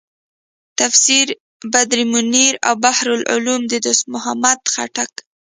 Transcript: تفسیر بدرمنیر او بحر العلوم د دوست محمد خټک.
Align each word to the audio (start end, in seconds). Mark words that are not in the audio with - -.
تفسیر 0.79 1.27
بدرمنیر 1.73 2.53
او 2.67 2.73
بحر 2.83 3.07
العلوم 3.17 3.61
د 3.67 3.73
دوست 3.85 4.03
محمد 4.13 4.59
خټک. 4.73 5.11